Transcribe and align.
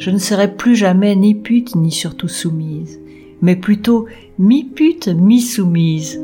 je 0.00 0.10
ne 0.10 0.18
serai 0.18 0.56
plus 0.56 0.76
jamais 0.76 1.14
ni 1.14 1.34
pute 1.34 1.76
ni 1.76 1.92
surtout 1.92 2.26
soumise, 2.26 2.98
mais 3.42 3.54
plutôt 3.54 4.06
mi-pute, 4.38 5.08
mi-soumise. 5.08 6.18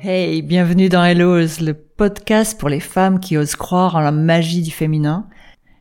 Hey, 0.00 0.42
bienvenue 0.42 0.88
dans 0.88 1.04
Hellos, 1.04 1.60
le 1.60 1.74
podcast 1.74 2.58
pour 2.58 2.68
les 2.68 2.80
femmes 2.80 3.20
qui 3.20 3.36
osent 3.36 3.54
croire 3.54 3.94
en 3.94 4.00
la 4.00 4.10
magie 4.10 4.62
du 4.62 4.72
féminin. 4.72 5.28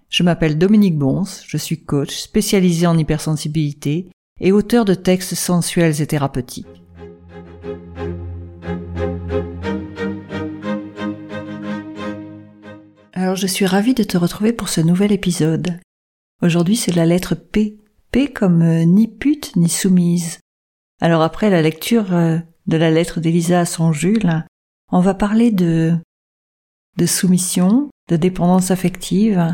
Je 0.09 0.21
m'appelle 0.21 0.59
Dominique 0.59 0.99
Bons, 0.99 1.41
je 1.47 1.57
suis 1.57 1.84
coach 1.84 2.16
spécialisé 2.16 2.86
en 2.86 2.95
hypersensibilité 2.95 4.11
et 4.39 4.52
auteur 4.52 4.86
de 4.86 4.93
textes 4.93 5.34
sensuels 5.34 6.00
et 6.00 6.05
thérapeutiques. 6.05 6.84
Alors 13.35 13.41
je 13.41 13.53
suis 13.53 13.66
ravie 13.66 13.94
de 13.94 14.03
te 14.03 14.17
retrouver 14.17 14.53
pour 14.53 14.70
ce 14.70 14.80
nouvel 14.80 15.12
épisode. 15.12 15.81
Aujourd'hui 16.41 16.77
c'est 16.77 16.94
la 16.94 17.05
lettre 17.05 17.35
P. 17.35 17.75
P 18.09 18.31
comme 18.31 18.61
euh, 18.61 18.85
ni 18.85 19.09
pute 19.09 19.58
ni 19.58 19.67
soumise. 19.67 20.39
Alors 21.02 21.21
après 21.21 21.49
la 21.49 21.61
lecture 21.61 22.13
euh, 22.13 22.38
de 22.67 22.77
la 22.77 22.91
lettre 22.91 23.20
d'Elisa 23.20 23.59
à 23.59 23.66
son 23.66 23.91
Jules, 23.91 24.45
on 24.89 25.02
va 25.02 25.13
parler 25.13 25.52
de 25.52 25.98
de 26.95 27.05
soumission, 27.05 27.89
de 28.08 28.16
dépendance 28.16 28.71
affective, 28.71 29.53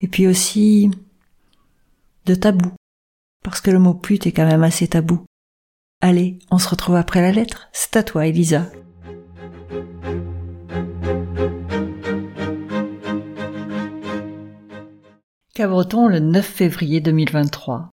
et 0.00 0.08
puis 0.08 0.26
aussi 0.26 0.90
de 2.24 2.34
tabou, 2.34 2.72
parce 3.44 3.60
que 3.60 3.70
le 3.70 3.78
mot 3.78 3.94
pute 3.94 4.26
est 4.26 4.32
quand 4.32 4.48
même 4.48 4.64
assez 4.64 4.88
tabou. 4.88 5.24
Allez, 6.00 6.40
on 6.50 6.58
se 6.58 6.68
retrouve 6.68 6.96
après 6.96 7.22
la 7.22 7.30
lettre. 7.30 7.68
C'est 7.72 7.94
à 7.94 8.02
toi, 8.02 8.26
Elisa. 8.26 8.68
Cabreton 15.56 16.06
le 16.06 16.18
9 16.18 16.44
février 16.44 17.00
2023. 17.00 17.88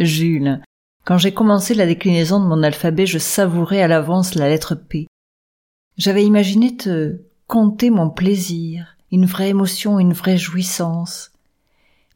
Jules, 0.00 0.60
quand 1.04 1.16
j'ai 1.16 1.32
commencé 1.32 1.74
la 1.74 1.86
déclinaison 1.86 2.40
de 2.40 2.48
mon 2.48 2.64
alphabet, 2.64 3.06
je 3.06 3.20
savourais 3.20 3.82
à 3.82 3.86
l'avance 3.86 4.34
la 4.34 4.48
lettre 4.48 4.74
P. 4.74 5.06
J'avais 5.96 6.24
imaginé 6.24 6.76
te 6.76 7.20
conter 7.46 7.90
mon 7.90 8.10
plaisir, 8.10 8.96
une 9.12 9.26
vraie 9.26 9.50
émotion, 9.50 10.00
une 10.00 10.12
vraie 10.12 10.38
jouissance. 10.38 11.30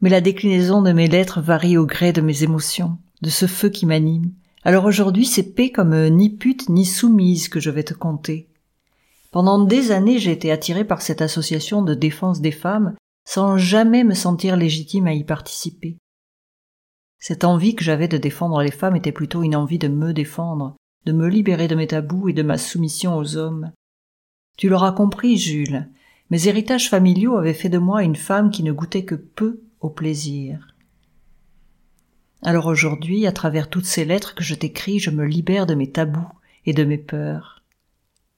Mais 0.00 0.11
la 0.11 0.20
déclinaison 0.20 0.83
de 0.83 0.91
mes 0.91 1.06
lettres 1.06 1.41
varie 1.41 1.78
au 1.78 1.87
gré 1.87 2.12
de 2.12 2.20
mes 2.20 2.42
émotions, 2.42 2.98
de 3.22 3.31
ce 3.31 3.47
feu 3.47 3.69
qui 3.69 3.87
m'anime. 3.87 4.33
Alors 4.64 4.84
aujourd'hui, 4.84 5.27
c'est 5.27 5.55
P 5.55 5.70
comme 5.70 6.09
ni 6.09 6.28
pute 6.28 6.69
ni 6.69 6.84
soumise 6.84 7.48
que 7.48 7.61
je 7.61 7.70
vais 7.70 7.84
te 7.84 7.94
conter. 7.94 8.48
Pendant 9.31 9.62
des 9.62 9.92
années, 9.92 10.19
j'ai 10.19 10.33
été 10.33 10.50
attirée 10.50 10.84
par 10.84 11.03
cette 11.03 11.22
association 11.22 11.83
de 11.83 11.94
défense 11.94 12.41
des 12.41 12.50
femmes 12.50 12.97
sans 13.27 13.58
jamais 13.58 14.05
me 14.05 14.14
sentir 14.14 14.56
légitime 14.56 15.08
à 15.08 15.12
y 15.12 15.24
participer. 15.24 15.98
Cette 17.19 17.44
envie 17.44 17.74
que 17.74 17.84
j'avais 17.84 18.08
de 18.08 18.19
défendre 18.19 18.62
les 18.62 18.70
femmes 18.70 18.96
était 18.96 19.12
plutôt 19.12 19.42
une 19.42 19.56
envie 19.56 19.78
de 19.78 19.88
me 19.88 20.12
défendre, 20.12 20.77
de 21.05 21.12
me 21.12 21.28
libérer 21.28 21.66
de 21.66 21.74
mes 21.74 21.88
tabous 21.88 22.28
et 22.28 22.32
de 22.32 22.42
ma 22.42 22.56
soumission 22.56 23.16
aux 23.16 23.36
hommes. 23.36 23.72
Tu 24.56 24.69
l'auras 24.69 24.92
compris, 24.92 25.36
Jules, 25.36 25.88
mes 26.30 26.48
héritages 26.48 26.88
familiaux 26.88 27.36
avaient 27.36 27.52
fait 27.52 27.69
de 27.69 27.78
moi 27.78 28.02
une 28.02 28.16
femme 28.16 28.50
qui 28.50 28.62
ne 28.62 28.72
goûtait 28.72 29.04
que 29.04 29.16
peu 29.16 29.60
au 29.80 29.91
plaisir. 29.91 30.69
Alors 32.42 32.66
aujourd'hui, 32.66 33.27
à 33.27 33.32
travers 33.32 33.69
toutes 33.69 33.86
ces 33.86 34.04
lettres 34.04 34.34
que 34.34 34.44
je 34.44 34.54
t'écris, 34.54 35.00
je 35.00 35.10
me 35.10 35.24
libère 35.24 35.66
de 35.66 35.74
mes 35.74 35.91
tabous 35.91 36.32
et 36.64 36.74
de 36.74 36.84
mes 36.84 36.98
peurs. 36.98 37.64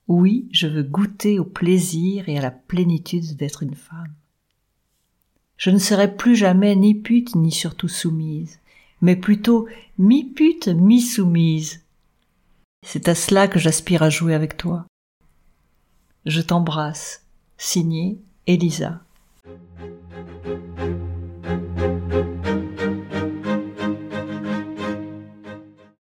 Oui, 0.07 0.49
je 0.51 0.67
veux 0.67 0.83
goûter 0.83 1.39
au 1.39 1.45
plaisir 1.45 2.29
et 2.29 2.39
à 2.39 2.41
la 2.41 2.51
plénitude 2.51 3.37
d'être 3.37 3.63
une 3.63 3.75
femme. 3.75 4.15
Je 5.59 5.71
ne 5.71 5.79
serai 5.79 6.15
plus 6.15 6.37
jamais 6.37 6.77
ni 6.77 6.95
pute 6.95 7.35
ni 7.35 7.51
surtout 7.51 7.89
soumise, 7.89 8.61
mais 9.03 9.17
plutôt 9.17 9.67
mi-pute, 9.99 10.69
mi-soumise. 10.69 11.83
C'est 12.87 13.09
à 13.09 13.17
cela 13.17 13.49
que 13.49 13.59
j'aspire 13.59 14.05
à 14.05 14.09
jouer 14.09 14.35
avec 14.35 14.57
toi. 14.57 14.87
Je 16.27 16.41
t'embrasse. 16.41 17.25
Signé 17.57 18.21
Elisa. 18.47 19.01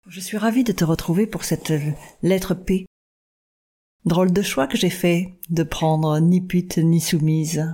Je 0.08 0.20
suis 0.20 0.38
ravie 0.38 0.66
de 0.66 0.74
te 0.74 0.84
retrouver 0.84 1.28
pour 1.28 1.46
cette 1.46 1.72
lettre 2.22 2.56
P. 2.56 2.86
Drôle 4.04 4.34
de 4.34 4.42
choix 4.42 4.68
que 4.68 4.78
j'ai 4.78 4.90
fait 4.90 5.34
de 5.50 5.64
prendre 5.64 6.20
ni 6.20 6.42
pute 6.42 6.78
ni 6.78 7.00
soumise. 7.00 7.74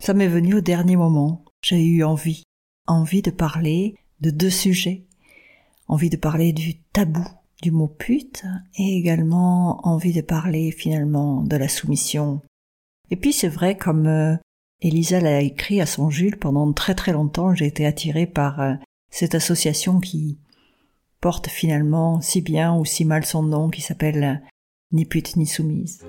Ça 0.00 0.14
m'est 0.14 0.28
venu 0.28 0.54
au 0.54 0.60
dernier 0.62 0.96
moment. 0.96 1.44
J'ai 1.62 1.84
eu 1.84 2.02
envie, 2.04 2.42
envie 2.86 3.20
de 3.20 3.30
parler 3.30 3.94
de 4.20 4.30
deux 4.30 4.50
sujets. 4.50 5.04
Envie 5.88 6.08
de 6.08 6.16
parler 6.16 6.52
du 6.52 6.80
tabou 6.92 7.26
du 7.62 7.70
mot 7.70 7.88
pute 7.88 8.44
et 8.76 8.96
également 8.96 9.86
envie 9.86 10.14
de 10.14 10.22
parler 10.22 10.70
finalement 10.70 11.42
de 11.42 11.56
la 11.56 11.68
soumission. 11.68 12.40
Et 13.10 13.16
puis 13.16 13.34
c'est 13.34 13.48
vrai 13.48 13.76
comme 13.76 14.06
euh, 14.06 14.36
Elisa 14.80 15.20
l'a 15.20 15.42
écrit 15.42 15.80
à 15.82 15.86
son 15.86 16.08
Jules 16.08 16.38
pendant 16.38 16.72
très 16.72 16.94
très 16.94 17.12
longtemps, 17.12 17.54
j'ai 17.54 17.66
été 17.66 17.84
attirée 17.84 18.26
par 18.26 18.60
euh, 18.60 18.74
cette 19.10 19.34
association 19.34 20.00
qui 20.00 20.38
porte 21.20 21.48
finalement 21.48 22.22
si 22.22 22.40
bien 22.40 22.74
ou 22.74 22.86
si 22.86 23.04
mal 23.04 23.26
son 23.26 23.42
nom 23.42 23.68
qui 23.68 23.82
s'appelle 23.82 24.42
Ni 24.92 25.04
pute 25.04 25.36
ni 25.36 25.46
soumise. 25.46 26.02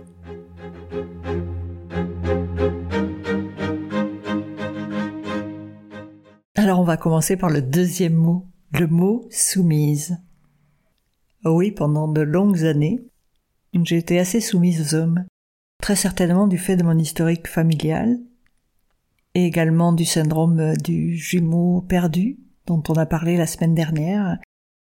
Alors 6.63 6.79
on 6.79 6.83
va 6.83 6.95
commencer 6.95 7.37
par 7.37 7.49
le 7.49 7.63
deuxième 7.63 8.13
mot, 8.13 8.45
le 8.71 8.85
mot 8.85 9.27
soumise. 9.31 10.19
Oui, 11.43 11.71
pendant 11.71 12.07
de 12.07 12.21
longues 12.21 12.65
années, 12.65 13.03
j'ai 13.73 13.97
été 13.97 14.19
assez 14.19 14.39
soumise 14.39 14.79
aux 14.79 14.95
hommes, 14.95 15.25
très 15.81 15.95
certainement 15.95 16.45
du 16.45 16.59
fait 16.59 16.75
de 16.75 16.83
mon 16.83 16.99
historique 16.99 17.47
familial, 17.47 18.19
et 19.33 19.43
également 19.43 19.91
du 19.91 20.05
syndrome 20.05 20.75
du 20.77 21.17
jumeau 21.17 21.81
perdu, 21.81 22.37
dont 22.67 22.83
on 22.89 22.93
a 22.93 23.07
parlé 23.07 23.37
la 23.37 23.47
semaine 23.47 23.73
dernière, 23.73 24.37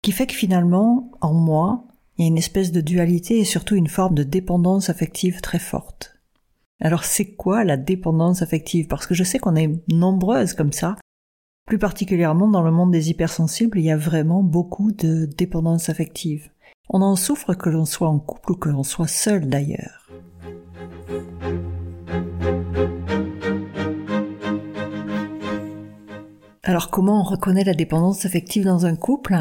qui 0.04 0.12
fait 0.12 0.28
que 0.28 0.36
finalement, 0.36 1.10
en 1.22 1.34
moi, 1.34 1.88
il 2.20 2.22
y 2.22 2.26
a 2.26 2.28
une 2.28 2.38
espèce 2.38 2.72
de 2.72 2.82
dualité 2.82 3.40
et 3.40 3.46
surtout 3.46 3.74
une 3.74 3.88
forme 3.88 4.14
de 4.14 4.22
dépendance 4.22 4.92
affective 4.92 5.42
très 5.42 5.58
forte. 5.58 6.20
Alors 6.80 7.04
c'est 7.04 7.34
quoi 7.34 7.64
la 7.64 7.78
dépendance 7.78 8.44
affective? 8.44 8.86
Parce 8.86 9.08
que 9.08 9.16
je 9.16 9.24
sais 9.24 9.40
qu'on 9.40 9.56
est 9.56 9.72
nombreuses 9.92 10.54
comme 10.54 10.72
ça 10.72 10.98
plus 11.66 11.78
particulièrement 11.78 12.48
dans 12.48 12.62
le 12.62 12.72
monde 12.72 12.92
des 12.92 13.10
hypersensibles, 13.10 13.80
il 13.80 13.86
y 13.86 13.92
a 13.92 13.98
vraiment 13.98 14.44
beaucoup 14.44 14.92
de 14.92 15.26
dépendance 15.26 15.90
affective. 15.90 16.50
On 16.90 17.02
en 17.02 17.16
souffre 17.16 17.54
que 17.54 17.70
l'on 17.70 17.86
soit 17.86 18.10
en 18.10 18.20
couple 18.20 18.52
ou 18.52 18.56
que 18.56 18.70
l'on 18.70 18.84
soit 18.84 19.08
seul 19.08 19.48
d'ailleurs. 19.48 20.10
Alors 26.64 26.90
comment 26.90 27.20
on 27.20 27.24
reconnaît 27.24 27.64
la 27.64 27.74
dépendance 27.74 28.26
affective 28.26 28.66
dans 28.66 28.86
un 28.86 28.96
couple 28.96 29.38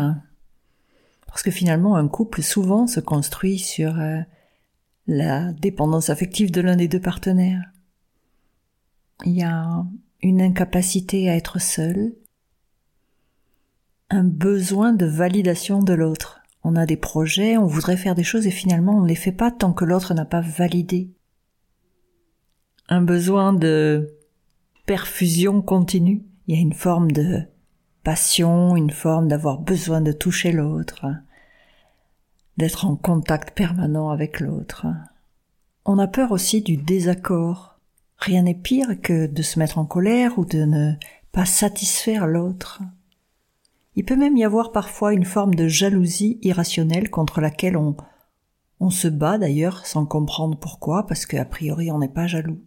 Parce 1.27 1.43
que 1.43 1.51
finalement 1.51 1.97
un 1.97 2.09
couple 2.09 2.43
souvent 2.43 2.87
se 2.87 3.01
construit 3.01 3.59
sur 3.59 3.99
euh, 3.99 4.19
la 5.07 5.53
dépendance 5.53 6.11
affective 6.11 6.51
de 6.51 6.61
l'un 6.61 6.77
des 6.77 6.89
deux 6.89 7.01
partenaires. 7.01 7.65
Il 9.25 9.33
y 9.33 9.43
a 9.43 9.85
une 10.23 10.41
incapacité 10.41 11.29
à 11.29 11.37
être 11.37 11.61
seul, 11.61 12.15
un 14.11 14.25
besoin 14.25 14.93
de 14.93 15.07
validation 15.07 15.83
de 15.83 15.95
l'autre. 15.95 16.43
On 16.65 16.77
a 16.77 16.87
des 16.87 16.97
projets, 16.97 17.57
on 17.57 17.67
voudrait 17.67 17.97
faire 17.97 18.15
des 18.15 18.23
choses 18.23 18.47
et 18.47 18.53
finalement 18.53 18.99
on 18.99 19.03
ne 19.03 19.09
les 19.09 19.15
fait 19.15 19.33
pas 19.33 19.51
tant 19.51 19.73
que 19.73 19.85
l'autre 19.85 20.15
n'a 20.15 20.25
pas 20.25 20.41
validé. 20.41 21.11
Un 22.89 23.01
besoin 23.01 23.53
de 23.53 24.17
perfusion 24.87 25.63
continue. 25.63 26.25
Il 26.47 26.55
y 26.55 26.59
a 26.59 26.61
une 26.61 26.75
forme 26.75 27.11
de 27.11 27.43
passion, 28.05 28.77
une 28.77 28.91
forme 28.91 29.29
d'avoir 29.29 29.59
besoin 29.59 30.01
de 30.01 30.13
toucher 30.13 30.53
l'autre, 30.53 31.07
d'être 32.59 32.85
en 32.85 32.97
contact 32.97 33.57
permanent 33.57 34.11
avec 34.11 34.41
l'autre. 34.41 34.87
On 35.85 35.99
a 35.99 36.07
peur 36.07 36.33
aussi 36.33 36.63
du 36.63 36.77
désaccord. 36.77 37.72
Rien 38.23 38.43
n'est 38.43 38.55
pire 38.55 39.01
que 39.03 39.27
de 39.27 39.43
se 39.43 39.59
mettre 39.59 39.79
en 39.79 39.85
colère 39.85 40.39
ou 40.39 40.45
de 40.45 40.65
ne 40.65 40.93
pas 41.33 41.45
satisfaire 41.45 42.29
l'autre. 42.29 42.81
Il 43.97 44.05
peut 44.05 44.15
même 44.15 44.37
y 44.37 44.45
avoir 44.45 44.71
parfois 44.71 45.13
une 45.13 45.25
forme 45.25 45.57
de 45.57 45.67
jalousie 45.67 46.39
irrationnelle 46.43 47.11
contre 47.11 47.41
laquelle 47.41 47.77
on, 47.77 47.97
se 48.91 49.09
bat 49.09 49.39
d'ailleurs 49.39 49.85
sans 49.87 50.07
comprendre 50.07 50.57
pourquoi, 50.57 51.05
parce 51.05 51.27
qu'a 51.27 51.45
priori 51.45 51.91
on 51.91 51.99
n'est 51.99 52.07
pas 52.07 52.29
jaloux. 52.29 52.61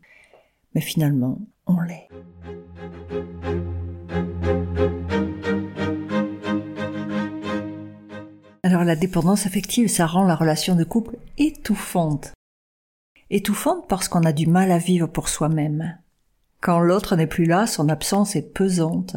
Mais 0.74 0.81
finalement, 0.81 1.40
on 1.68 1.80
l'est. 1.80 2.10
Alors 8.63 8.84
la 8.84 8.98
dépendance 8.98 9.46
affective, 9.46 9.88
ça 9.88 10.06
rend 10.06 10.25
la 10.25 10.36
relation 10.36 10.75
de 10.75 10.84
couple 10.84 11.16
étouffante 11.38 12.35
étouffante 13.30 13.88
parce 13.88 14.07
qu'on 14.07 14.24
a 14.24 14.33
du 14.33 14.48
mal 14.48 14.72
à 14.72 14.77
vivre 14.77 15.07
pour 15.07 15.30
soi-même. 15.30 15.98
Quand 16.62 16.80
l'autre 16.80 17.16
n'est 17.16 17.27
plus 17.27 17.45
là, 17.45 17.68
son 17.68 17.89
absence 17.89 18.36
est 18.36 18.54
pesante. 18.54 19.16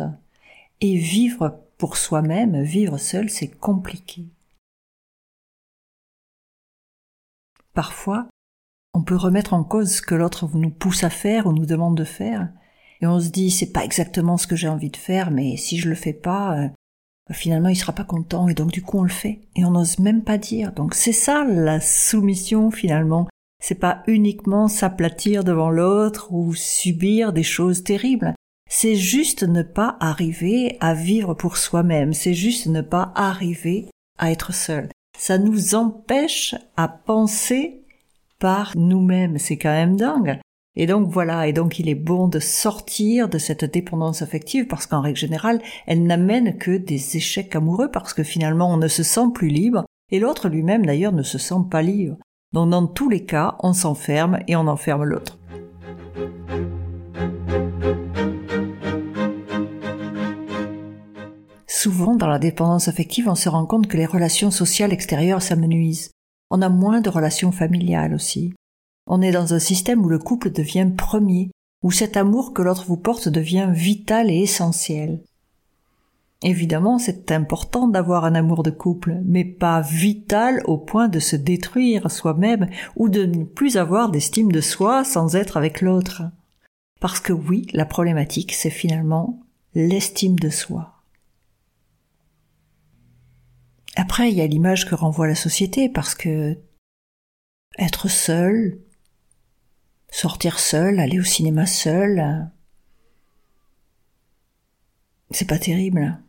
Et 0.80 0.96
vivre 0.96 1.60
pour 1.76 1.96
soi-même, 1.96 2.62
vivre 2.62 2.98
seul, 2.98 3.30
c'est 3.30 3.48
compliqué. 3.48 4.26
Parfois, 7.72 8.26
on 8.94 9.02
peut 9.02 9.16
remettre 9.16 9.54
en 9.54 9.62
cause 9.62 9.96
ce 9.96 10.02
que 10.02 10.14
l'autre 10.16 10.48
nous 10.54 10.70
pousse 10.70 11.04
à 11.04 11.10
faire 11.10 11.46
ou 11.46 11.52
nous 11.52 11.66
demande 11.66 11.96
de 11.96 12.04
faire, 12.04 12.48
et 13.00 13.06
on 13.06 13.20
se 13.20 13.28
dit 13.28 13.50
c'est 13.50 13.72
pas 13.72 13.84
exactement 13.84 14.36
ce 14.36 14.48
que 14.48 14.56
j'ai 14.56 14.68
envie 14.68 14.90
de 14.90 14.96
faire, 14.96 15.30
mais 15.30 15.56
si 15.56 15.78
je 15.78 15.88
le 15.88 15.94
fais 15.94 16.12
pas, 16.12 16.58
euh, 16.58 16.68
finalement 17.30 17.68
il 17.68 17.76
sera 17.76 17.92
pas 17.92 18.04
content, 18.04 18.48
et 18.48 18.54
donc 18.54 18.72
du 18.72 18.82
coup 18.82 18.98
on 18.98 19.04
le 19.04 19.08
fait, 19.08 19.40
et 19.54 19.64
on 19.64 19.70
n'ose 19.70 20.00
même 20.00 20.24
pas 20.24 20.38
dire. 20.38 20.72
Donc 20.72 20.94
c'est 20.94 21.12
ça 21.12 21.44
la 21.44 21.80
soumission 21.80 22.72
finalement. 22.72 23.28
C'est 23.62 23.78
pas 23.78 24.02
uniquement 24.06 24.68
s'aplatir 24.68 25.44
devant 25.44 25.70
l'autre 25.70 26.32
ou 26.32 26.54
subir 26.54 27.32
des 27.32 27.42
choses 27.42 27.82
terribles. 27.82 28.34
C'est 28.70 28.96
juste 28.96 29.42
ne 29.42 29.62
pas 29.62 29.96
arriver 30.00 30.76
à 30.80 30.94
vivre 30.94 31.34
pour 31.34 31.56
soi-même. 31.56 32.12
C'est 32.12 32.34
juste 32.34 32.66
ne 32.66 32.82
pas 32.82 33.12
arriver 33.14 33.86
à 34.18 34.30
être 34.30 34.52
seul. 34.52 34.88
Ça 35.18 35.38
nous 35.38 35.74
empêche 35.74 36.54
à 36.76 36.86
penser 36.86 37.82
par 38.38 38.72
nous-mêmes. 38.76 39.38
C'est 39.38 39.56
quand 39.56 39.70
même 39.72 39.96
dingue. 39.96 40.38
Et 40.76 40.86
donc 40.86 41.08
voilà, 41.08 41.48
et 41.48 41.52
donc 41.52 41.80
il 41.80 41.88
est 41.88 41.96
bon 41.96 42.28
de 42.28 42.38
sortir 42.38 43.28
de 43.28 43.38
cette 43.38 43.64
dépendance 43.64 44.22
affective 44.22 44.68
parce 44.68 44.86
qu'en 44.86 45.00
règle 45.00 45.18
générale, 45.18 45.60
elle 45.86 46.04
n'amène 46.04 46.56
que 46.56 46.76
des 46.76 47.16
échecs 47.16 47.56
amoureux 47.56 47.90
parce 47.90 48.14
que 48.14 48.22
finalement 48.22 48.72
on 48.72 48.76
ne 48.76 48.86
se 48.86 49.02
sent 49.02 49.32
plus 49.34 49.48
libre 49.48 49.86
et 50.12 50.20
l'autre 50.20 50.48
lui-même 50.48 50.86
d'ailleurs 50.86 51.12
ne 51.12 51.24
se 51.24 51.36
sent 51.36 51.66
pas 51.68 51.82
libre. 51.82 52.16
Donc 52.52 52.70
dans 52.70 52.86
tous 52.86 53.08
les 53.08 53.24
cas, 53.24 53.56
on 53.60 53.72
s'enferme 53.72 54.38
et 54.48 54.56
on 54.56 54.66
enferme 54.66 55.04
l'autre. 55.04 55.38
Souvent, 61.66 62.16
dans 62.16 62.26
la 62.26 62.38
dépendance 62.38 62.88
affective, 62.88 63.28
on 63.28 63.34
se 63.34 63.48
rend 63.48 63.66
compte 63.66 63.86
que 63.86 63.96
les 63.96 64.06
relations 64.06 64.50
sociales 64.50 64.92
extérieures 64.92 65.42
s'amenuisent. 65.42 66.10
On 66.50 66.62
a 66.62 66.68
moins 66.68 67.00
de 67.00 67.10
relations 67.10 67.52
familiales 67.52 68.14
aussi. 68.14 68.54
On 69.06 69.22
est 69.22 69.30
dans 69.30 69.54
un 69.54 69.58
système 69.58 70.04
où 70.04 70.08
le 70.08 70.18
couple 70.18 70.50
devient 70.50 70.90
premier, 70.96 71.50
où 71.84 71.90
cet 71.90 72.16
amour 72.16 72.52
que 72.52 72.62
l'autre 72.62 72.84
vous 72.86 72.96
porte 72.96 73.28
devient 73.28 73.68
vital 73.72 74.30
et 74.30 74.40
essentiel. 74.40 75.20
Évidemment, 76.42 76.98
c'est 76.98 77.32
important 77.32 77.88
d'avoir 77.88 78.24
un 78.24 78.36
amour 78.36 78.62
de 78.62 78.70
couple, 78.70 79.20
mais 79.24 79.44
pas 79.44 79.80
vital 79.80 80.62
au 80.66 80.78
point 80.78 81.08
de 81.08 81.18
se 81.18 81.34
détruire 81.34 82.12
soi-même 82.12 82.68
ou 82.94 83.08
de 83.08 83.24
ne 83.24 83.42
plus 83.42 83.76
avoir 83.76 84.08
d'estime 84.08 84.52
de 84.52 84.60
soi 84.60 85.02
sans 85.02 85.34
être 85.34 85.56
avec 85.56 85.80
l'autre. 85.80 86.22
Parce 87.00 87.18
que 87.18 87.32
oui, 87.32 87.66
la 87.72 87.86
problématique, 87.86 88.52
c'est 88.52 88.70
finalement 88.70 89.40
l'estime 89.74 90.38
de 90.38 90.48
soi. 90.48 91.02
Après, 93.96 94.30
il 94.30 94.36
y 94.36 94.40
a 94.40 94.46
l'image 94.46 94.88
que 94.88 94.94
renvoie 94.94 95.26
la 95.26 95.34
société 95.34 95.88
parce 95.88 96.14
que 96.14 96.56
être 97.78 98.08
seul, 98.08 98.78
sortir 100.08 100.60
seul, 100.60 101.00
aller 101.00 101.18
au 101.18 101.24
cinéma 101.24 101.66
seul, 101.66 102.48
c'est 105.32 105.48
pas 105.48 105.58
terrible. 105.58 106.20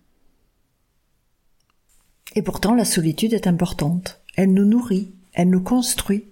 Et 2.35 2.41
pourtant, 2.41 2.75
la 2.75 2.85
solitude 2.85 3.33
est 3.33 3.47
importante. 3.47 4.21
Elle 4.35 4.53
nous 4.53 4.65
nourrit, 4.65 5.11
elle 5.33 5.49
nous 5.49 5.63
construit. 5.63 6.25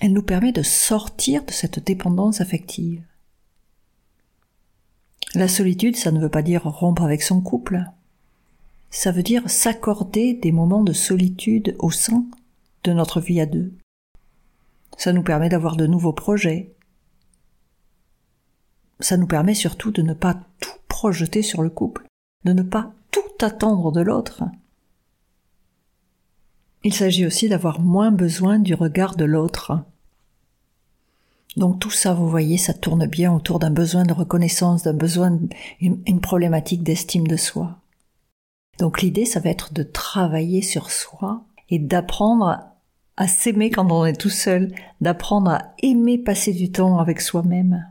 Elle 0.00 0.12
nous 0.12 0.22
permet 0.22 0.52
de 0.52 0.62
sortir 0.62 1.44
de 1.44 1.52
cette 1.52 1.78
dépendance 1.78 2.40
affective. 2.40 3.02
La 5.34 5.48
solitude, 5.48 5.96
ça 5.96 6.12
ne 6.12 6.20
veut 6.20 6.30
pas 6.30 6.42
dire 6.42 6.64
rompre 6.64 7.02
avec 7.02 7.22
son 7.22 7.40
couple 7.40 7.84
ça 8.90 9.12
veut 9.12 9.22
dire 9.22 9.48
s'accorder 9.50 10.32
des 10.32 10.52
moments 10.52 10.82
de 10.82 10.94
solitude 10.94 11.76
au 11.78 11.90
sein 11.90 12.24
de 12.84 12.92
notre 12.94 13.20
vie 13.20 13.40
à 13.40 13.46
deux. 13.46 13.72
Ça 14.96 15.12
nous 15.12 15.22
permet 15.22 15.50
d'avoir 15.50 15.76
de 15.76 15.86
nouveaux 15.86 16.14
projets. 16.14 16.74
Ça 19.00 19.18
nous 19.18 19.26
permet 19.26 19.52
surtout 19.54 19.90
de 19.90 20.00
ne 20.00 20.14
pas 20.14 20.40
tout 20.60 20.78
projeter 20.88 21.42
sur 21.42 21.62
le 21.62 21.68
couple, 21.68 22.06
de 22.44 22.54
ne 22.54 22.62
pas 22.62 22.94
attendre 23.42 23.92
de 23.92 24.00
l'autre. 24.00 24.44
Il 26.84 26.94
s'agit 26.94 27.26
aussi 27.26 27.48
d'avoir 27.48 27.80
moins 27.80 28.10
besoin 28.10 28.58
du 28.58 28.74
regard 28.74 29.16
de 29.16 29.24
l'autre. 29.24 29.82
Donc 31.56 31.80
tout 31.80 31.90
ça, 31.90 32.12
vous 32.14 32.28
voyez, 32.28 32.58
ça 32.58 32.74
tourne 32.74 33.06
bien 33.06 33.32
autour 33.32 33.58
d'un 33.58 33.70
besoin 33.70 34.04
de 34.04 34.12
reconnaissance, 34.12 34.82
d'un 34.82 34.92
besoin, 34.92 35.38
une 35.80 36.20
problématique 36.20 36.82
d'estime 36.82 37.26
de 37.26 37.36
soi. 37.36 37.78
Donc 38.78 39.00
l'idée, 39.00 39.24
ça 39.24 39.40
va 39.40 39.50
être 39.50 39.72
de 39.72 39.82
travailler 39.82 40.62
sur 40.62 40.90
soi 40.90 41.42
et 41.70 41.78
d'apprendre 41.78 42.60
à 43.16 43.26
s'aimer 43.26 43.70
quand 43.70 43.90
on 43.90 44.04
est 44.04 44.20
tout 44.20 44.30
seul, 44.30 44.74
d'apprendre 45.00 45.50
à 45.50 45.74
aimer 45.82 46.18
passer 46.18 46.52
du 46.52 46.70
temps 46.70 46.98
avec 46.98 47.20
soi-même. 47.20 47.86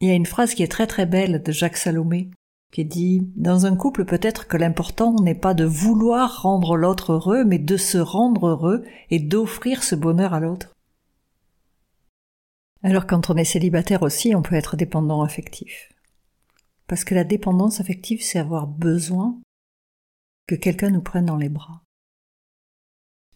Il 0.00 0.08
y 0.08 0.10
a 0.10 0.14
une 0.14 0.26
phrase 0.26 0.54
qui 0.54 0.62
est 0.62 0.70
très 0.70 0.86
très 0.86 1.06
belle 1.06 1.42
de 1.42 1.52
Jacques 1.52 1.76
Salomé 1.76 2.30
qui 2.72 2.84
dit 2.84 3.30
Dans 3.36 3.66
un 3.66 3.76
couple 3.76 4.04
peut-être 4.04 4.46
que 4.46 4.56
l'important 4.56 5.14
n'est 5.14 5.34
pas 5.34 5.54
de 5.54 5.64
vouloir 5.64 6.42
rendre 6.42 6.76
l'autre 6.76 7.12
heureux, 7.12 7.44
mais 7.44 7.58
de 7.58 7.76
se 7.76 7.98
rendre 7.98 8.48
heureux 8.48 8.84
et 9.10 9.18
d'offrir 9.18 9.82
ce 9.82 9.94
bonheur 9.94 10.34
à 10.34 10.40
l'autre. 10.40 10.72
Alors 12.82 13.06
quand 13.06 13.30
on 13.30 13.36
est 13.36 13.44
célibataire 13.44 14.02
aussi, 14.02 14.34
on 14.34 14.42
peut 14.42 14.54
être 14.54 14.76
dépendant 14.76 15.22
affectif. 15.22 15.92
Parce 16.86 17.04
que 17.04 17.14
la 17.14 17.24
dépendance 17.24 17.80
affective, 17.80 18.22
c'est 18.22 18.38
avoir 18.38 18.66
besoin 18.66 19.38
que 20.46 20.54
quelqu'un 20.54 20.90
nous 20.90 21.02
prenne 21.02 21.26
dans 21.26 21.36
les 21.36 21.50
bras. 21.50 21.82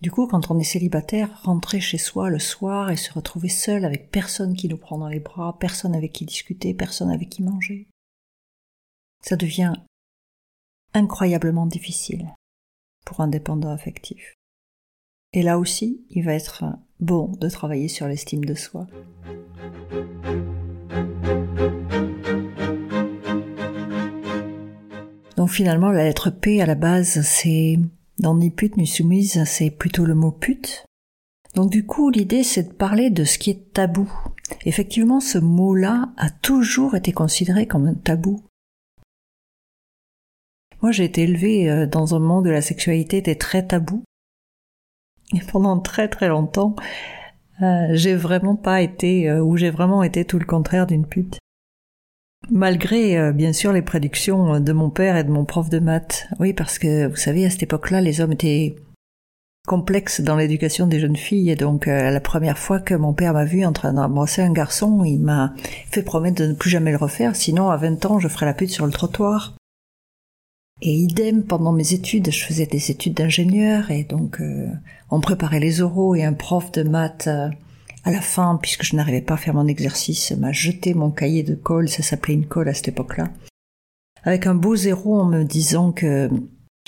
Du 0.00 0.10
coup, 0.10 0.26
quand 0.26 0.50
on 0.50 0.58
est 0.58 0.64
célibataire, 0.64 1.42
rentrer 1.44 1.80
chez 1.80 1.98
soi 1.98 2.28
le 2.28 2.40
soir 2.40 2.90
et 2.90 2.96
se 2.96 3.12
retrouver 3.12 3.48
seul 3.48 3.84
avec 3.84 4.10
personne 4.10 4.56
qui 4.56 4.68
nous 4.68 4.78
prend 4.78 4.98
dans 4.98 5.08
les 5.08 5.20
bras, 5.20 5.58
personne 5.60 5.94
avec 5.94 6.12
qui 6.12 6.24
discuter, 6.24 6.74
personne 6.74 7.10
avec 7.10 7.28
qui 7.28 7.42
manger, 7.42 7.88
ça 9.22 9.36
devient 9.36 9.72
incroyablement 10.94 11.66
difficile 11.66 12.28
pour 13.04 13.20
un 13.20 13.28
dépendant 13.28 13.70
affectif. 13.70 14.34
Et 15.32 15.42
là 15.42 15.58
aussi, 15.58 16.04
il 16.10 16.24
va 16.24 16.34
être 16.34 16.64
bon 17.00 17.32
de 17.40 17.48
travailler 17.48 17.88
sur 17.88 18.06
l'estime 18.06 18.44
de 18.44 18.54
soi. 18.54 18.86
Donc 25.36 25.50
finalement, 25.50 25.90
la 25.90 26.04
lettre 26.04 26.30
P 26.30 26.60
à 26.60 26.66
la 26.66 26.74
base, 26.74 27.22
c'est 27.22 27.78
dans 28.18 28.36
ni 28.36 28.50
pute 28.50 28.76
ni 28.76 28.86
soumise, 28.86 29.42
c'est 29.44 29.70
plutôt 29.70 30.04
le 30.04 30.14
mot 30.14 30.30
pute. 30.30 30.84
Donc 31.54 31.70
du 31.70 31.84
coup, 31.84 32.10
l'idée, 32.10 32.44
c'est 32.44 32.62
de 32.62 32.72
parler 32.72 33.10
de 33.10 33.24
ce 33.24 33.38
qui 33.38 33.50
est 33.50 33.72
tabou. 33.72 34.10
Effectivement, 34.64 35.20
ce 35.20 35.38
mot-là 35.38 36.12
a 36.16 36.30
toujours 36.30 36.94
été 36.94 37.12
considéré 37.12 37.66
comme 37.66 37.86
un 37.86 37.94
tabou. 37.94 38.42
Moi, 40.82 40.90
j'ai 40.90 41.04
été 41.04 41.22
élevée 41.22 41.70
euh, 41.70 41.86
dans 41.86 42.16
un 42.16 42.18
monde 42.18 42.48
où 42.48 42.50
la 42.50 42.60
sexualité 42.60 43.18
était 43.18 43.36
très 43.36 43.64
tabou. 43.64 44.02
Et 45.32 45.40
pendant 45.50 45.78
très 45.78 46.08
très 46.08 46.28
longtemps, 46.28 46.74
euh, 47.62 47.86
j'ai 47.92 48.16
vraiment 48.16 48.56
pas 48.56 48.82
été, 48.82 49.30
euh, 49.30 49.42
ou 49.42 49.56
j'ai 49.56 49.70
vraiment 49.70 50.02
été 50.02 50.24
tout 50.24 50.40
le 50.40 50.44
contraire 50.44 50.88
d'une 50.88 51.06
pute. 51.06 51.38
Malgré 52.50 53.32
bien 53.32 53.52
sûr 53.52 53.72
les 53.72 53.82
prédictions 53.82 54.58
de 54.58 54.72
mon 54.72 54.90
père 54.90 55.16
et 55.16 55.22
de 55.22 55.30
mon 55.30 55.44
prof 55.44 55.70
de 55.70 55.78
maths. 55.78 56.26
Oui, 56.40 56.52
parce 56.52 56.80
que 56.80 57.06
vous 57.06 57.14
savez, 57.14 57.46
à 57.46 57.50
cette 57.50 57.62
époque-là, 57.62 58.00
les 58.00 58.20
hommes 58.20 58.32
étaient 58.32 58.74
complexes 59.68 60.20
dans 60.20 60.34
l'éducation 60.34 60.88
des 60.88 60.98
jeunes 60.98 61.16
filles. 61.16 61.50
Et 61.50 61.54
donc, 61.54 61.86
la 61.86 62.20
première 62.20 62.58
fois 62.58 62.80
que 62.80 62.96
mon 62.96 63.12
père 63.12 63.32
m'a 63.32 63.44
vu 63.44 63.64
en 63.64 63.72
train 63.72 63.92
d'embrasser 63.92 64.42
un 64.42 64.52
garçon, 64.52 65.04
il 65.04 65.20
m'a 65.20 65.54
fait 65.92 66.02
promettre 66.02 66.42
de 66.42 66.48
ne 66.48 66.54
plus 66.54 66.68
jamais 66.68 66.90
le 66.90 66.96
refaire. 66.96 67.36
Sinon, 67.36 67.70
à 67.70 67.76
20 67.76 68.06
ans, 68.06 68.18
je 68.18 68.26
ferai 68.26 68.44
la 68.44 68.54
pute 68.54 68.70
sur 68.70 68.86
le 68.86 68.92
trottoir. 68.92 69.54
Et 70.84 70.94
idem, 70.94 71.44
pendant 71.44 71.72
mes 71.72 71.92
études, 71.92 72.32
je 72.32 72.44
faisais 72.44 72.66
des 72.66 72.90
études 72.90 73.14
d'ingénieur 73.14 73.92
et 73.92 74.02
donc 74.02 74.40
euh, 74.40 74.66
on 75.10 75.20
préparait 75.20 75.60
les 75.60 75.80
oraux 75.80 76.16
et 76.16 76.24
un 76.24 76.32
prof 76.32 76.72
de 76.72 76.82
maths 76.82 77.28
à 77.28 78.10
la 78.10 78.20
fin, 78.20 78.58
puisque 78.60 78.82
je 78.82 78.96
n'arrivais 78.96 79.20
pas 79.20 79.34
à 79.34 79.36
faire 79.36 79.54
mon 79.54 79.68
exercice, 79.68 80.32
m'a 80.32 80.52
jeté 80.52 80.92
mon 80.94 81.10
cahier 81.10 81.44
de 81.44 81.54
colle, 81.54 81.88
ça 81.88 82.02
s'appelait 82.02 82.34
une 82.34 82.46
colle 82.46 82.68
à 82.68 82.74
cette 82.74 82.88
époque-là, 82.88 83.30
avec 84.24 84.46
un 84.46 84.54
beau 84.54 84.74
zéro 84.74 85.20
en 85.20 85.24
me 85.24 85.44
disant 85.44 85.92
que 85.92 86.28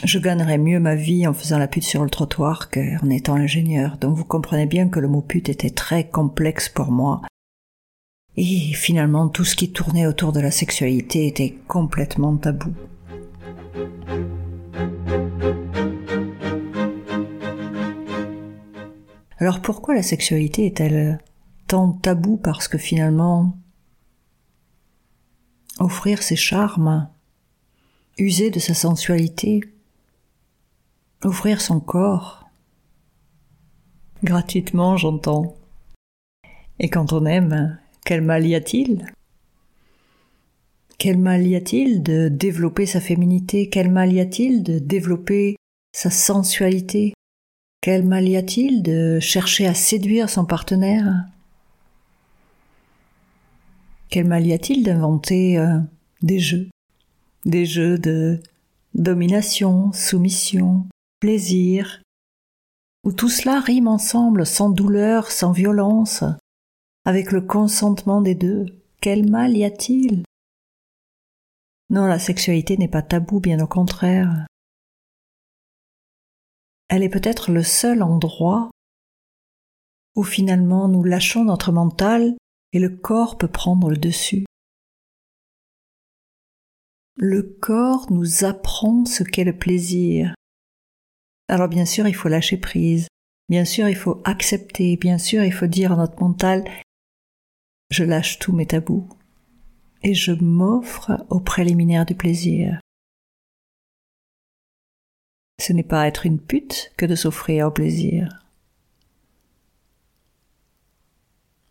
je 0.03 0.19
gagnerais 0.19 0.59
mieux 0.59 0.81
ma 0.81 0.97
vie 0.97 1.27
en 1.27 1.33
faisant 1.33 1.59
la 1.59 1.69
pute 1.69 1.85
sur 1.85 2.03
le 2.03 2.11
trottoir 2.11 2.69
qu'en 2.69 3.11
étant 3.11 3.35
ingénieur. 3.35 3.97
Donc 3.99 4.17
vous 4.17 4.25
comprenez 4.25 4.67
bien 4.67 4.89
que 4.89 4.99
le 4.99 5.07
mot 5.07 5.23
pute 5.23 5.49
était 5.49 5.71
très 5.71 6.09
complexe 6.09 6.69
pour 6.69 6.91
moi. 6.91 7.23
Et 8.37 8.73
finalement, 8.75 9.29
tout 9.29 9.45
ce 9.45 9.55
qui 9.55 9.71
tournait 9.71 10.09
autour 10.09 10.33
de 10.33 10.41
la 10.41 10.51
sexualité 10.51 11.29
était 11.29 11.55
complètement 11.69 12.37
tabou. 12.37 12.73
Alors 19.39 19.61
pourquoi 19.61 19.95
la 19.95 20.03
sexualité 20.03 20.67
est-elle 20.67 21.19
tant 21.67 21.93
tabou 21.93 22.37
parce 22.37 22.69
que 22.69 22.79
finalement, 22.79 23.59
offrir 25.79 26.23
ses 26.23 26.37
charmes, 26.37 27.09
user 28.17 28.51
de 28.51 28.59
sa 28.59 28.75
sensualité, 28.75 29.61
offrir 31.23 31.61
son 31.61 31.81
corps, 31.81 32.49
gratuitement 34.23 34.97
j'entends. 34.97 35.57
Et 36.79 36.89
quand 36.89 37.13
on 37.13 37.27
aime, 37.27 37.79
quel 38.05 38.23
mal 38.23 38.47
y 38.47 38.55
a-t-il? 38.55 39.14
Quel 40.99 41.19
mal 41.19 41.47
y 41.47 41.57
a-t-il 41.57 42.03
de 42.03 42.29
développer 42.29 42.87
sa 42.87 43.01
féminité? 43.01 43.69
Quel 43.69 43.91
mal 43.91 44.13
y 44.13 44.21
a-t-il 44.21 44.63
de 44.63 44.79
développer 44.79 45.57
sa 45.93 46.11
sensualité? 46.11 47.15
Quel 47.81 48.05
mal 48.05 48.27
y 48.27 48.37
a-t-il 48.37 48.83
de 48.83 49.19
chercher 49.21 49.67
à 49.67 49.75
séduire 49.75 50.31
son 50.31 50.47
partenaire? 50.47 51.27
Quel 54.09 54.27
mal 54.27 54.47
y 54.47 54.53
a-t-il 54.53 54.83
d'inventer 54.83 55.59
euh, 55.59 55.79
des 56.23 56.39
jeux? 56.39 56.69
Des 57.45 57.67
jeux 57.67 57.99
de 57.99 58.41
domination, 58.95 59.93
soumission, 59.93 60.87
plaisir, 61.21 62.01
où 63.05 63.13
tout 63.13 63.29
cela 63.29 63.61
rime 63.61 63.89
ensemble 63.89 64.47
sans 64.47 64.71
douleur, 64.71 65.31
sans 65.31 65.53
violence, 65.53 66.25
avec 67.05 67.33
le 67.33 67.43
consentement 67.43 68.23
des 68.23 68.35
deux. 68.35 68.67
Quel 69.01 69.29
mal 69.29 69.57
y 69.57 69.65
a-t-il 69.65 70.24
Non, 71.91 72.07
la 72.07 72.19
sexualité 72.19 72.77
n'est 72.77 72.89
pas 72.89 73.03
tabou, 73.03 73.41
bien 73.41 73.61
au 73.61 73.67
contraire 73.67 74.47
elle 76.95 77.03
est 77.03 77.09
peut-être 77.09 77.51
le 77.51 77.65
seul 77.65 78.03
endroit 78.03 78.71
où 80.15 80.23
finalement 80.23 80.87
nous 80.87 81.03
lâchons 81.03 81.45
notre 81.45 81.73
mental 81.73 82.37
et 82.73 82.79
le 82.79 82.89
corps 82.89 83.37
peut 83.37 83.49
prendre 83.49 83.91
le 83.91 83.97
dessus. 83.97 84.45
Le 87.17 87.43
corps 87.43 88.13
nous 88.13 88.45
apprend 88.45 89.05
ce 89.07 89.25
qu'est 89.25 89.43
le 89.43 89.57
plaisir. 89.57 90.35
Alors 91.49 91.69
bien 91.69 91.85
sûr, 91.85 92.07
il 92.07 92.15
faut 92.15 92.29
lâcher 92.29 92.59
prise, 92.59 93.09
bien 93.49 93.65
sûr, 93.65 93.89
il 93.89 93.97
faut 93.97 94.23
accepter, 94.25 94.97
bien 94.97 95.19
sûr, 95.19 95.43
il 95.43 95.53
faut 95.53 95.67
dire 95.67 95.93
à 95.93 95.97
notre 95.97 96.21
mental, 96.21 96.65
je 97.91 98.05
lâche 98.05 98.39
tous 98.39 98.53
mes 98.53 98.67
tabous 98.67 99.09
et 100.05 100.15
je 100.15 100.33
m'offre 100.33 101.27
au 101.31 101.41
préliminaire 101.41 102.05
du 102.05 102.15
plaisir. 102.15 102.79
Ce 105.59 105.73
n'est 105.73 105.83
pas 105.83 106.07
être 106.07 106.27
une 106.27 106.41
pute 106.41 106.93
que 106.99 107.07
de 107.07 107.15
s'offrir 107.15 107.69
au 107.69 107.71
plaisir. 107.71 108.45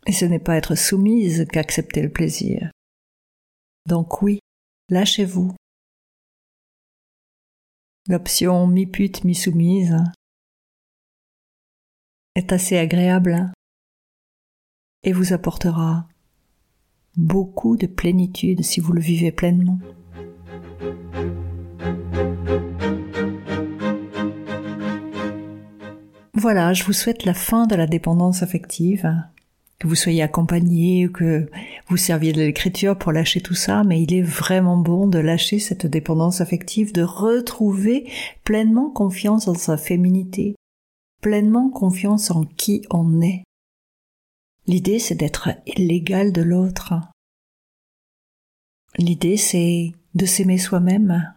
Et 0.08 0.12
ce 0.12 0.26
n'est 0.26 0.40
pas 0.40 0.58
être 0.58 0.76
soumise 0.76 1.46
qu'accepter 1.52 2.02
le 2.02 2.12
plaisir. 2.12 2.72
Donc 3.86 4.22
oui, 4.24 4.40
lâchez-vous. 4.90 5.56
L'option 8.10 8.68
mi-pute, 8.68 9.24
mi-soumise 9.24 9.98
est 12.36 12.52
assez 12.52 12.78
agréable 12.78 13.52
et 15.04 15.14
vous 15.14 15.34
apportera 15.34 16.08
beaucoup 17.18 17.78
de 17.78 17.88
plénitude 17.88 18.64
si 18.64 18.80
vous 18.80 18.94
le 18.94 19.02
vivez 19.02 19.32
pleinement. 19.32 19.80
Voilà, 26.34 26.74
je 26.74 26.84
vous 26.84 26.94
souhaite 26.94 27.24
la 27.24 27.34
fin 27.34 27.68
de 27.68 27.76
la 27.76 27.88
dépendance 27.88 28.44
affective, 28.44 29.10
que 29.80 29.88
vous 29.88 29.96
soyez 29.96 30.22
accompagné 30.22 31.10
que 31.10 31.50
vous 31.88 31.98
serviez 31.98 32.34
de 32.34 32.42
l'écriture 32.42 32.98
pour 32.98 33.12
lâcher 33.12 33.40
tout 33.40 33.54
ça, 33.54 33.84
mais 33.84 34.02
il 34.02 34.14
est 34.14 34.22
vraiment 34.22 34.78
bon 34.78 35.08
de 35.08 35.20
lâcher 35.20 35.60
cette 35.60 35.86
dépendance 35.86 36.42
affective, 36.42 36.92
de 36.92 37.04
retrouver 37.04 38.10
pleinement 38.44 38.90
confiance 38.90 39.48
en 39.48 39.54
sa 39.54 39.78
féminité, 39.78 40.56
pleinement 41.22 41.70
confiance 41.70 42.30
en 42.30 42.44
qui 42.44 42.82
on 42.92 43.22
est. 43.22 43.44
L'idée, 44.66 45.00
c'est 45.00 45.16
d'être 45.16 45.50
l'égal 45.78 46.32
de 46.32 46.42
l'autre. 46.42 46.94
L'idée, 48.98 49.38
c'est 49.38 49.92
de 50.16 50.26
s'aimer 50.26 50.58
soi-même, 50.58 51.34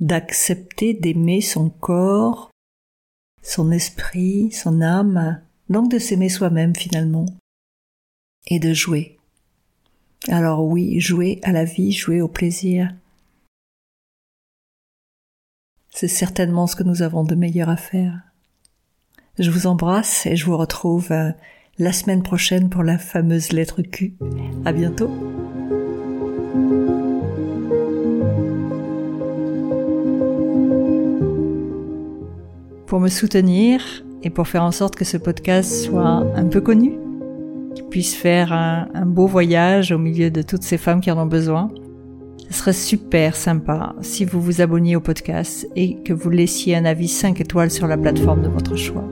d'accepter 0.00 0.94
d'aimer 0.94 1.40
son 1.40 1.68
corps, 1.68 2.50
son 3.42 3.70
esprit, 3.70 4.50
son 4.52 4.80
âme, 4.80 5.42
donc 5.68 5.90
de 5.90 5.98
s'aimer 5.98 6.28
soi-même 6.28 6.74
finalement, 6.74 7.26
et 8.46 8.58
de 8.58 8.72
jouer. 8.72 9.18
Alors 10.28 10.64
oui, 10.64 11.00
jouer 11.00 11.40
à 11.42 11.52
la 11.52 11.64
vie, 11.64 11.92
jouer 11.92 12.20
au 12.20 12.28
plaisir. 12.28 12.94
C'est 15.90 16.08
certainement 16.08 16.66
ce 16.66 16.76
que 16.76 16.82
nous 16.82 17.02
avons 17.02 17.24
de 17.24 17.34
meilleur 17.34 17.68
à 17.68 17.76
faire. 17.76 18.20
Je 19.38 19.50
vous 19.50 19.66
embrasse 19.66 20.26
et 20.26 20.36
je 20.36 20.46
vous 20.46 20.56
retrouve 20.56 21.12
euh, 21.12 21.32
la 21.78 21.92
semaine 21.92 22.22
prochaine 22.22 22.68
pour 22.68 22.82
la 22.82 22.98
fameuse 22.98 23.52
lettre 23.52 23.82
Q. 23.82 24.14
À 24.64 24.72
bientôt! 24.72 25.10
pour 32.86 33.00
me 33.00 33.08
soutenir 33.08 33.82
et 34.22 34.30
pour 34.30 34.48
faire 34.48 34.62
en 34.62 34.70
sorte 34.70 34.96
que 34.96 35.04
ce 35.04 35.16
podcast 35.16 35.84
soit 35.84 36.24
un 36.34 36.46
peu 36.46 36.60
connu, 36.60 36.98
qu'il 37.74 37.84
puisse 37.86 38.14
faire 38.14 38.52
un, 38.52 38.86
beau 39.04 39.26
voyage 39.26 39.92
au 39.92 39.98
milieu 39.98 40.30
de 40.30 40.42
toutes 40.42 40.62
ces 40.62 40.78
femmes 40.78 41.00
qui 41.00 41.10
en 41.10 41.18
ont 41.18 41.26
besoin. 41.26 41.68
Ce 42.48 42.58
serait 42.58 42.72
super 42.72 43.34
sympa 43.34 43.94
si 44.02 44.24
vous 44.24 44.40
vous 44.40 44.60
abonniez 44.60 44.96
au 44.96 45.00
podcast 45.00 45.68
et 45.74 46.00
que 46.04 46.12
vous 46.12 46.30
laissiez 46.30 46.76
un 46.76 46.84
avis 46.84 47.08
5 47.08 47.40
étoiles 47.40 47.70
sur 47.70 47.86
la 47.86 47.96
plateforme 47.96 48.42
de 48.42 48.48
votre 48.48 48.76
choix. 48.76 49.04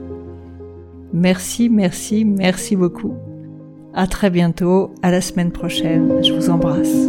Merci, 1.15 1.69
merci, 1.69 2.25
merci 2.25 2.75
beaucoup. 2.75 3.13
À 3.93 4.05
très 4.05 4.29
bientôt, 4.29 4.93
à 5.01 5.11
la 5.11 5.21
semaine 5.21 5.53
prochaine. 5.53 6.21
Je 6.21 6.33
vous 6.33 6.49
embrasse. 6.49 7.07